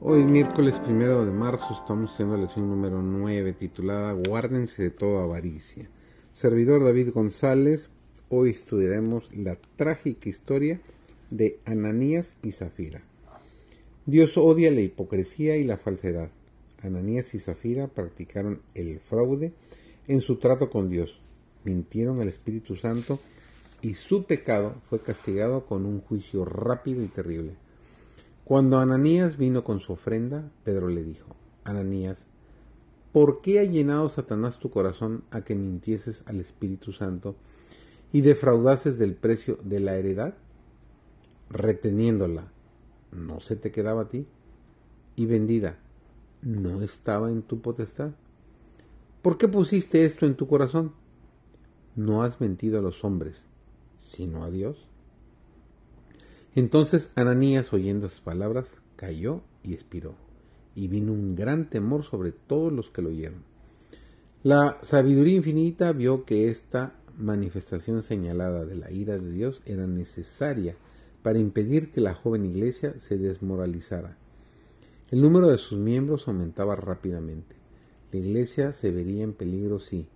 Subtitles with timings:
[0.00, 5.24] Hoy miércoles primero de marzo estamos haciendo la lección número 9 titulada Guárdense de toda
[5.24, 5.90] avaricia.
[6.32, 7.88] Servidor David González,
[8.28, 10.80] hoy estudiaremos la trágica historia
[11.30, 13.02] de Ananías y Zafira.
[14.06, 16.30] Dios odia la hipocresía y la falsedad.
[16.80, 19.52] Ananías y Zafira practicaron el fraude
[20.06, 21.18] en su trato con Dios,
[21.64, 23.18] mintieron al Espíritu Santo
[23.82, 27.56] y su pecado fue castigado con un juicio rápido y terrible.
[28.48, 32.28] Cuando Ananías vino con su ofrenda, Pedro le dijo, Ananías,
[33.12, 37.36] ¿por qué ha llenado Satanás tu corazón a que mintieses al Espíritu Santo
[38.10, 40.32] y defraudases del precio de la heredad?
[41.50, 42.50] Reteniéndola,
[43.12, 44.26] ¿no se te quedaba a ti?
[45.14, 45.78] Y vendida,
[46.40, 48.12] ¿no estaba en tu potestad?
[49.20, 50.94] ¿Por qué pusiste esto en tu corazón?
[51.96, 53.44] No has mentido a los hombres,
[53.98, 54.87] sino a Dios.
[56.58, 60.16] Entonces Ananías, oyendo esas palabras, cayó y expiró,
[60.74, 63.44] y vino un gran temor sobre todos los que lo oyeron.
[64.42, 70.74] La sabiduría infinita vio que esta manifestación señalada de la ira de Dios era necesaria
[71.22, 74.18] para impedir que la joven iglesia se desmoralizara.
[75.12, 77.54] El número de sus miembros aumentaba rápidamente.
[78.10, 80.08] La iglesia se vería en peligro si,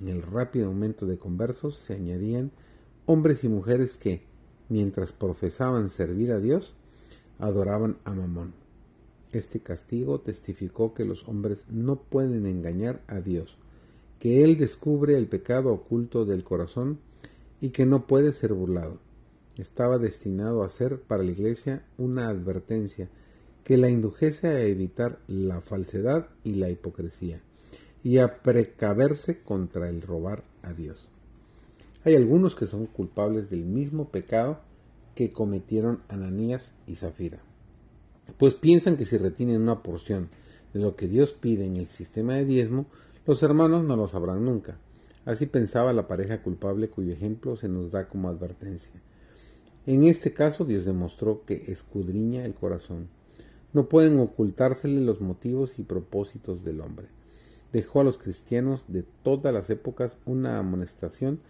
[0.00, 2.50] en el rápido aumento de conversos, se añadían
[3.06, 4.33] hombres y mujeres que,
[4.68, 6.74] mientras profesaban servir a Dios,
[7.38, 8.54] adoraban a Mamón.
[9.32, 13.56] Este castigo testificó que los hombres no pueden engañar a Dios,
[14.18, 17.00] que Él descubre el pecado oculto del corazón
[17.60, 18.98] y que no puede ser burlado.
[19.56, 23.08] Estaba destinado a ser para la Iglesia una advertencia
[23.64, 27.40] que la indujese a evitar la falsedad y la hipocresía
[28.02, 31.08] y a precaverse contra el robar a Dios.
[32.04, 34.60] Hay algunos que son culpables del mismo pecado
[35.14, 37.38] que cometieron Ananías y Zafira,
[38.36, 40.28] pues piensan que si retienen una porción
[40.74, 42.84] de lo que Dios pide en el sistema de diezmo,
[43.26, 44.76] los hermanos no lo sabrán nunca.
[45.24, 49.00] Así pensaba la pareja culpable cuyo ejemplo se nos da como advertencia.
[49.86, 53.08] En este caso Dios demostró que escudriña el corazón.
[53.72, 57.06] No pueden ocultársele los motivos y propósitos del hombre.
[57.72, 61.40] Dejó a los cristianos de todas las épocas una amonestación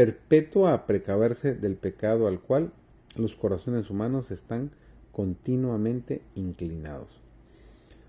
[0.00, 2.72] perpetua a precaverse del pecado al cual
[3.16, 4.70] los corazones humanos están
[5.12, 7.20] continuamente inclinados.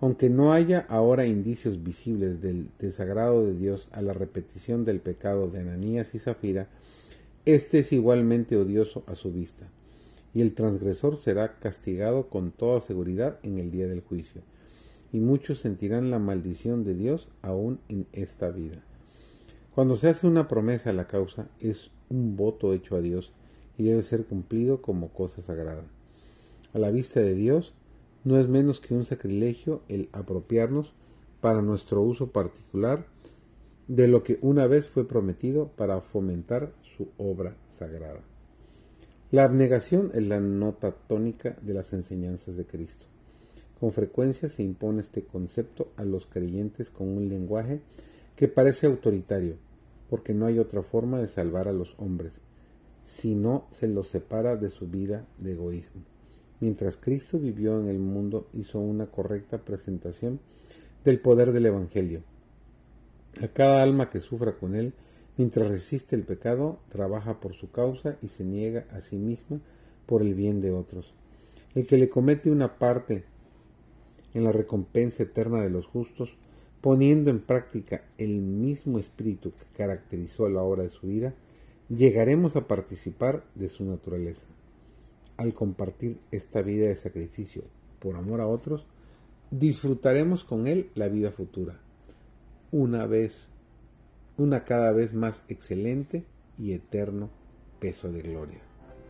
[0.00, 5.48] Aunque no haya ahora indicios visibles del desagrado de Dios a la repetición del pecado
[5.48, 6.68] de Ananías y Zafira,
[7.46, 9.66] éste es igualmente odioso a su vista,
[10.34, 14.42] y el transgresor será castigado con toda seguridad en el día del juicio,
[15.12, 18.84] y muchos sentirán la maldición de Dios aún en esta vida.
[19.74, 23.32] Cuando se hace una promesa a la causa, es un voto hecho a Dios
[23.78, 25.84] y debe ser cumplido como cosa sagrada.
[26.74, 27.72] A la vista de Dios,
[28.22, 30.92] no es menos que un sacrilegio el apropiarnos
[31.40, 33.06] para nuestro uso particular
[33.88, 38.20] de lo que una vez fue prometido para fomentar su obra sagrada.
[39.30, 43.06] La abnegación es la nota tónica de las enseñanzas de Cristo.
[43.80, 47.80] Con frecuencia se impone este concepto a los creyentes con un lenguaje
[48.36, 49.56] que parece autoritario,
[50.08, 52.40] porque no hay otra forma de salvar a los hombres,
[53.04, 56.02] si no se los separa de su vida de egoísmo.
[56.60, 60.40] Mientras Cristo vivió en el mundo, hizo una correcta presentación
[61.04, 62.22] del poder del Evangelio.
[63.42, 64.92] A cada alma que sufra con él,
[65.36, 69.60] mientras resiste el pecado, trabaja por su causa y se niega a sí misma
[70.06, 71.12] por el bien de otros.
[71.74, 73.24] El que le comete una parte
[74.34, 76.30] en la recompensa eterna de los justos,
[76.82, 81.32] poniendo en práctica el mismo espíritu que caracterizó la obra de su vida,
[81.88, 84.46] llegaremos a participar de su naturaleza.
[85.36, 87.62] Al compartir esta vida de sacrificio
[88.00, 88.84] por amor a otros,
[89.50, 91.80] disfrutaremos con él la vida futura,
[92.72, 93.48] una vez,
[94.36, 96.24] una cada vez más excelente
[96.58, 97.30] y eterno
[97.78, 98.60] peso de gloria,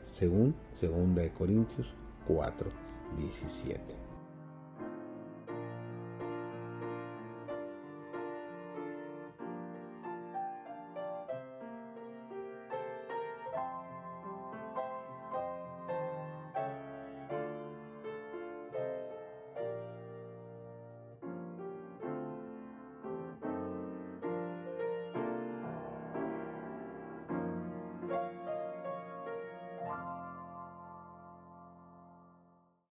[0.03, 1.95] según 2 de Corintios
[2.27, 2.71] 4,
[3.17, 4.02] 17.